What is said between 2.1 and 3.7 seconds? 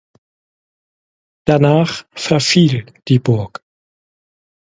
verfiel die Burg.